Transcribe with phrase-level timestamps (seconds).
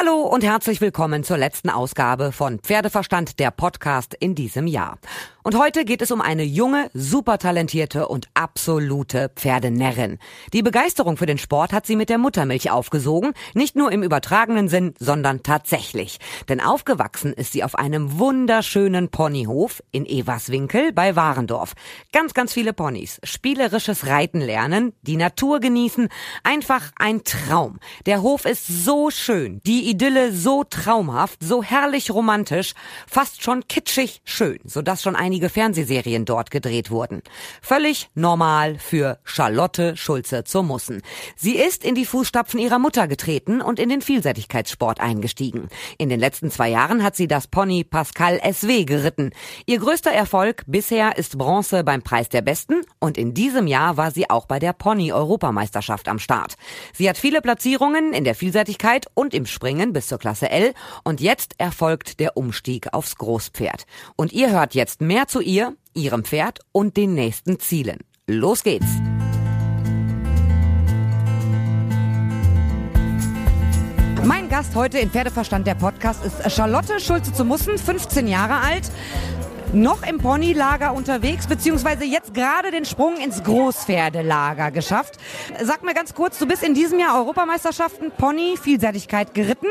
[0.00, 4.98] Hallo und herzlich willkommen zur letzten Ausgabe von Pferdeverstand, der Podcast in diesem Jahr.
[5.48, 10.18] Und heute geht es um eine junge, super talentierte und absolute Pferdenärrin.
[10.52, 14.68] Die Begeisterung für den Sport hat sie mit der Muttermilch aufgesogen, nicht nur im übertragenen
[14.68, 16.18] Sinn, sondern tatsächlich.
[16.50, 21.72] Denn aufgewachsen ist sie auf einem wunderschönen Ponyhof in Everswinkel bei Warendorf.
[22.12, 26.10] Ganz, ganz viele Ponys, spielerisches Reiten lernen, die Natur genießen,
[26.44, 27.78] einfach ein Traum.
[28.04, 32.74] Der Hof ist so schön, die Idylle so traumhaft, so herrlich romantisch,
[33.06, 37.22] fast schon kitschig schön, sodass schon einige einige Fernsehserien dort gedreht wurden.
[37.62, 41.00] Völlig normal für Charlotte Schulze zur Mussen.
[41.36, 45.68] Sie ist in die Fußstapfen ihrer Mutter getreten und in den Vielseitigkeitssport eingestiegen.
[45.96, 49.30] In den letzten zwei Jahren hat sie das Pony Pascal SW geritten.
[49.66, 54.10] Ihr größter Erfolg bisher ist Bronze beim Preis der Besten und in diesem Jahr war
[54.10, 56.54] sie auch bei der Pony-Europameisterschaft am Start.
[56.92, 60.74] Sie hat viele Platzierungen in der Vielseitigkeit und im Springen bis zur Klasse L
[61.04, 63.86] und jetzt erfolgt der Umstieg aufs Großpferd.
[64.16, 67.98] Und ihr hört jetzt mehr zu ihr, ihrem Pferd und den nächsten Zielen.
[68.26, 68.86] Los geht's!
[74.24, 78.90] Mein Gast heute in Pferdeverstand der Podcast ist Charlotte Schulze zu Mussen, 15 Jahre alt
[79.72, 85.18] noch im Ponylager unterwegs, beziehungsweise jetzt gerade den Sprung ins Großpferdelager geschafft.
[85.62, 89.68] Sag mir ganz kurz, du bist in diesem Jahr Europameisterschaften Pony Vielseitigkeit geritten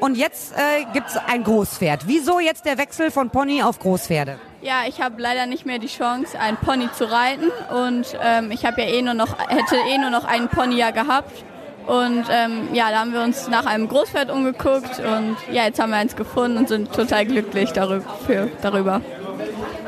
[0.00, 2.06] und jetzt äh, gibt's ein Großpferd.
[2.06, 4.38] Wieso jetzt der Wechsel von Pony auf Großpferde?
[4.60, 7.50] Ja, ich habe leider nicht mehr die Chance, ein Pony zu reiten.
[7.72, 10.90] Und ähm, ich habe ja eh nur noch hätte eh nur noch einen Pony ja
[10.90, 11.44] gehabt.
[11.86, 14.98] Und ähm, ja, da haben wir uns nach einem Großpferd umgeguckt.
[14.98, 19.00] Und ja, jetzt haben wir eins gefunden und sind total glücklich darüber.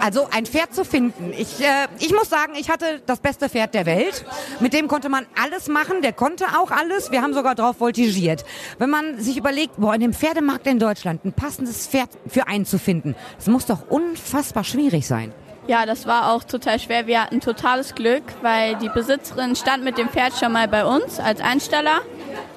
[0.01, 1.33] Also ein Pferd zu finden.
[1.37, 4.25] Ich, äh, ich muss sagen, ich hatte das beste Pferd der Welt.
[4.61, 6.03] Mit dem konnte man alles machen.
[6.03, 7.11] Der konnte auch alles.
[7.11, 8.45] Wir haben sogar drauf voltigiert.
[8.79, 12.65] Wenn man sich überlegt, boah, in dem Pferdemarkt in Deutschland ein passendes Pferd für einen
[12.65, 15.33] zu finden, das muss doch unfassbar schwierig sein.
[15.67, 17.07] Ja, das war auch total schwer.
[17.07, 21.21] Wir hatten totales Glück, weil die Besitzerin stand mit dem Pferd schon mal bei uns
[21.21, 22.01] als Einsteller.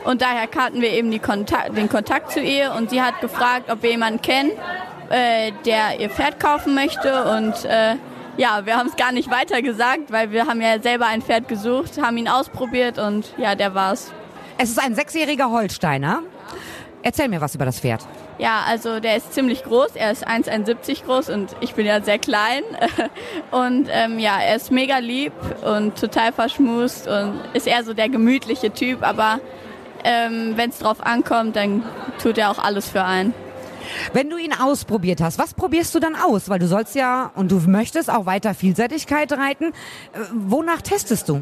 [0.03, 3.83] Und daher hatten wir eben Kontakt, den Kontakt zu ihr und sie hat gefragt, ob
[3.83, 4.51] wir jemanden kennen,
[5.13, 7.95] äh, der ihr Pferd kaufen möchte und äh,
[8.35, 11.47] ja, wir haben es gar nicht weiter gesagt, weil wir haben ja selber ein Pferd
[11.47, 14.11] gesucht, haben ihn ausprobiert und ja, der war's.
[14.57, 16.23] Es ist ein sechsjähriger Holsteiner.
[17.03, 18.01] Erzähl mir was über das Pferd.
[18.39, 19.91] Ja, also der ist ziemlich groß.
[19.95, 22.63] Er ist 1,71 groß und ich bin ja sehr klein.
[23.51, 28.09] Und ähm, ja, er ist mega lieb und total verschmust und ist eher so der
[28.09, 29.03] gemütliche Typ.
[29.03, 29.39] Aber
[30.03, 31.83] ähm, wenn es drauf ankommt, dann
[32.21, 33.35] tut er auch alles für einen.
[34.13, 36.49] Wenn du ihn ausprobiert hast, was probierst du dann aus?
[36.49, 39.67] Weil du sollst ja und du möchtest auch weiter Vielseitigkeit reiten.
[40.13, 41.41] Äh, wonach testest du?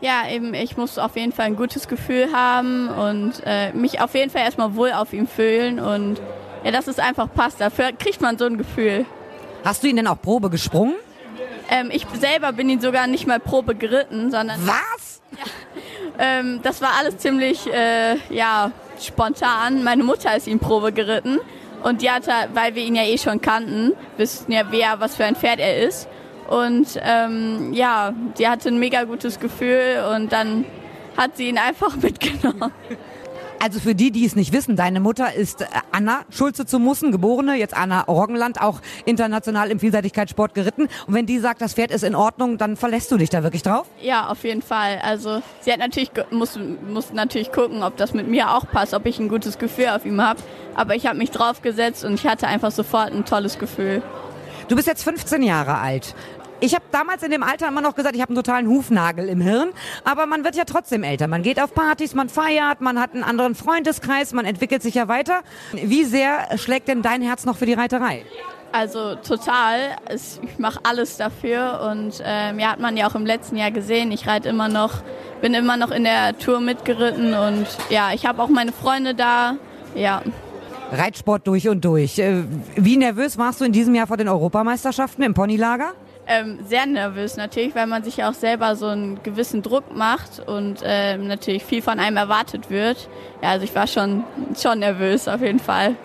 [0.00, 4.14] Ja, eben, ich muss auf jeden Fall ein gutes Gefühl haben und äh, mich auf
[4.14, 6.20] jeden Fall erstmal wohl auf ihm fühlen und
[6.64, 7.60] ja, dass es einfach passt.
[7.60, 9.06] Dafür kriegt man so ein Gefühl.
[9.64, 10.94] Hast du ihn denn auch Probe gesprungen?
[11.70, 14.58] Ähm, ich selber bin ihn sogar nicht mal Probe geritten, sondern.
[14.66, 15.22] Was?
[15.32, 15.44] Ja,
[16.18, 19.84] ähm, das war alles ziemlich, äh, ja, spontan.
[19.84, 21.38] Meine Mutter ist ihn Probe geritten
[21.82, 25.24] und die hatte, weil wir ihn ja eh schon kannten, wussten ja, wer, was für
[25.24, 26.08] ein Pferd er ist.
[26.48, 30.64] Und ähm, ja, sie hatte ein mega gutes Gefühl und dann
[31.16, 32.72] hat sie ihn einfach mitgenommen.
[33.62, 37.12] Also für die, die es nicht wissen, deine Mutter ist äh, Anna Schulze zu Mussen,
[37.12, 40.88] geborene, jetzt Anna Orgenland, auch international im Vielseitigkeitssport geritten.
[41.06, 43.62] Und wenn die sagt, das Pferd ist in Ordnung, dann verlässt du dich da wirklich
[43.62, 43.86] drauf?
[44.00, 44.98] Ja, auf jeden Fall.
[45.04, 46.58] Also sie hat natürlich muss,
[46.88, 50.04] muss natürlich gucken, ob das mit mir auch passt, ob ich ein gutes Gefühl auf
[50.04, 50.40] ihm habe.
[50.74, 54.02] Aber ich habe mich draufgesetzt und ich hatte einfach sofort ein tolles Gefühl.
[54.66, 56.16] Du bist jetzt 15 Jahre alt.
[56.62, 59.40] Ich habe damals in dem Alter immer noch gesagt, ich habe einen totalen Hufnagel im
[59.40, 59.70] Hirn,
[60.04, 61.26] aber man wird ja trotzdem älter.
[61.26, 65.08] Man geht auf Partys, man feiert, man hat einen anderen Freundeskreis, man entwickelt sich ja
[65.08, 65.40] weiter.
[65.72, 68.24] Wie sehr schlägt denn dein Herz noch für die Reiterei?
[68.70, 69.96] Also total.
[70.14, 74.12] Ich mache alles dafür und ähm, ja, hat man ja auch im letzten Jahr gesehen.
[74.12, 75.02] Ich reite immer noch,
[75.40, 79.56] bin immer noch in der Tour mitgeritten und ja, ich habe auch meine Freunde da.
[79.96, 80.22] Ja.
[80.92, 82.20] Reitsport durch und durch.
[82.20, 82.44] Äh,
[82.76, 85.94] wie nervös warst du in diesem Jahr vor den Europameisterschaften im Ponylager?
[86.26, 90.38] Ähm, sehr nervös natürlich, weil man sich ja auch selber so einen gewissen Druck macht
[90.46, 93.08] und ähm, natürlich viel von einem erwartet wird.
[93.42, 94.24] Ja, also ich war schon,
[94.56, 95.96] schon nervös auf jeden Fall.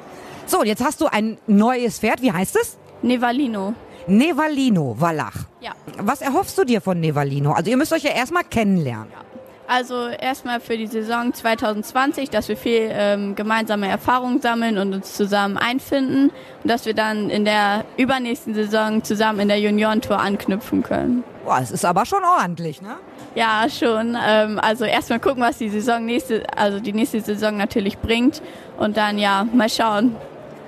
[0.47, 2.21] So, jetzt hast du ein neues Pferd.
[2.21, 2.77] Wie heißt es?
[3.01, 3.73] Nevalino.
[4.07, 5.45] Nevalino, Wallach.
[5.59, 5.71] Ja.
[5.99, 7.51] Was erhoffst du dir von Nevalino?
[7.51, 9.11] Also ihr müsst euch ja erstmal kennenlernen.
[9.11, 9.26] Ja.
[9.67, 15.13] Also erstmal für die Saison 2020, dass wir viel ähm, gemeinsame Erfahrungen sammeln und uns
[15.13, 16.31] zusammen einfinden
[16.63, 21.25] und dass wir dann in der übernächsten Saison zusammen in der Juniorentour anknüpfen können.
[21.43, 22.95] Boah, es ist aber schon ordentlich, ne?
[23.35, 24.17] Ja, schon.
[24.25, 28.41] Ähm, also erstmal gucken, was die Saison nächste, also die nächste Saison natürlich bringt
[28.77, 30.15] und dann ja mal schauen.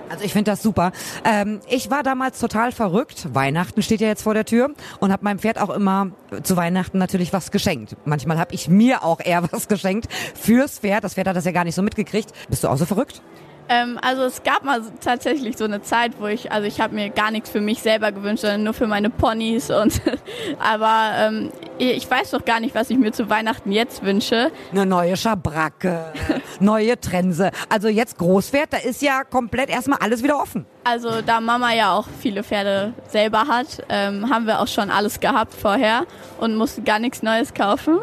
[0.10, 0.92] Also ich finde das super.
[1.24, 3.34] Ähm, ich war damals total verrückt.
[3.34, 6.12] Weihnachten steht ja jetzt vor der Tür und habe meinem Pferd auch immer
[6.44, 7.96] zu Weihnachten natürlich was geschenkt.
[8.06, 11.04] Manchmal habe ich mir auch eher was geschenkt fürs Pferd.
[11.04, 12.32] Das Pferd hat das ja gar nicht so mitgekriegt.
[12.50, 13.22] Bist du auch so verrückt?
[13.69, 17.12] Ähm, also es gab mal tatsächlich so eine Zeit, wo ich, also ich habe mir
[17.12, 20.01] gar nichts für mich selber gewünscht, sondern nur für meine Ponys und
[20.60, 24.51] aber ähm, ich weiß doch gar nicht, was ich mir zu Weihnachten jetzt wünsche.
[24.71, 26.12] Eine neue Schabracke,
[26.60, 27.51] neue Trense.
[27.69, 30.65] Also jetzt Großpferd, da ist ja komplett erstmal alles wieder offen.
[30.83, 35.19] Also da Mama ja auch viele Pferde selber hat, ähm, haben wir auch schon alles
[35.19, 36.07] gehabt vorher
[36.39, 38.00] und mussten gar nichts Neues kaufen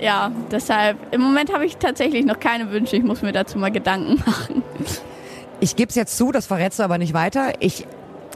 [0.00, 2.96] ja, deshalb, im Moment habe ich tatsächlich noch keine Wünsche.
[2.96, 4.62] Ich muss mir dazu mal Gedanken machen.
[5.60, 7.54] Ich gebe es jetzt zu, das verrätst du aber nicht weiter.
[7.60, 7.86] Ich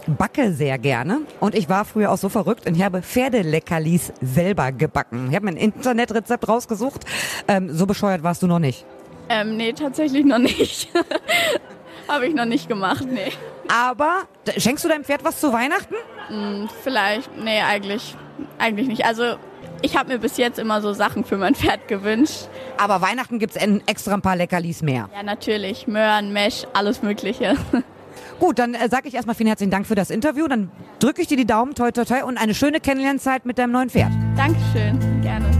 [0.06, 4.72] backe sehr gerne und ich war früher auch so verrückt und ich habe Pferdeleckerlis selber
[4.72, 5.28] gebacken.
[5.28, 7.04] Ich habe mir ein Internetrezept rausgesucht.
[7.46, 8.86] Ähm, so bescheuert warst du noch nicht?
[9.28, 10.88] Ähm, nee, tatsächlich noch nicht.
[12.08, 13.32] habe ich noch nicht gemacht, nee.
[13.68, 14.22] Aber
[14.56, 15.94] schenkst du deinem Pferd was zu Weihnachten?
[16.28, 18.16] Hm, vielleicht, nee, eigentlich,
[18.58, 19.04] eigentlich nicht.
[19.04, 19.36] Also
[19.82, 22.48] ich habe mir bis jetzt immer so Sachen für mein Pferd gewünscht.
[22.78, 25.08] Aber Weihnachten gibt es extra ein paar Leckerlis mehr.
[25.14, 25.86] Ja, natürlich.
[25.86, 27.56] Möhren, Mesh, alles Mögliche.
[28.40, 30.48] Gut, dann äh, sage ich erstmal vielen herzlichen Dank für das Interview.
[30.48, 33.72] Dann drücke ich dir die Daumen, toi, toi, toi, und eine schöne Kennenlernzeit mit deinem
[33.72, 34.10] neuen Pferd.
[34.36, 35.59] Dankeschön, gerne.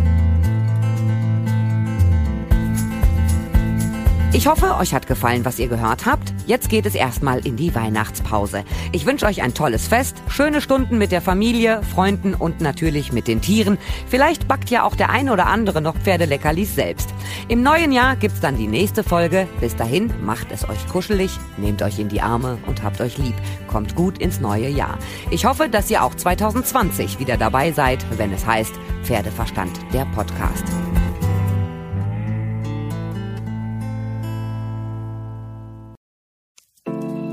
[4.33, 6.33] Ich hoffe, euch hat gefallen, was ihr gehört habt.
[6.47, 8.63] Jetzt geht es erstmal in die Weihnachtspause.
[8.93, 13.27] Ich wünsche euch ein tolles Fest, schöne Stunden mit der Familie, Freunden und natürlich mit
[13.27, 13.77] den Tieren.
[14.07, 17.13] Vielleicht backt ja auch der eine oder andere noch Pferdeleckerlis selbst.
[17.49, 19.49] Im neuen Jahr gibt's dann die nächste Folge.
[19.59, 23.35] Bis dahin macht es euch kuschelig, nehmt euch in die Arme und habt euch lieb.
[23.67, 24.97] Kommt gut ins neue Jahr.
[25.33, 30.65] Ich hoffe, dass ihr auch 2020 wieder dabei seid, wenn es heißt Pferdeverstand, der Podcast.